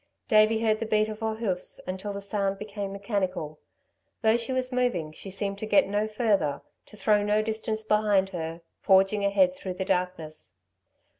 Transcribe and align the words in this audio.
Davey 0.27 0.61
heard 0.63 0.79
the 0.79 0.87
beat 0.87 1.09
of 1.09 1.19
her 1.19 1.35
hoofs 1.35 1.79
until 1.85 2.11
the 2.11 2.21
sound 2.21 2.57
became 2.57 2.91
mechanical. 2.91 3.59
Though 4.23 4.35
she 4.35 4.51
was 4.51 4.71
moving, 4.73 5.11
she 5.11 5.29
seemed 5.29 5.59
to 5.59 5.67
get 5.67 5.87
no 5.87 6.07
further 6.07 6.63
to 6.87 6.97
throw 6.97 7.21
no 7.21 7.43
distance 7.43 7.83
behind 7.83 8.29
her, 8.29 8.61
forging 8.79 9.23
ahead 9.23 9.55
through 9.55 9.75
the 9.75 9.85
darkness. 9.85 10.55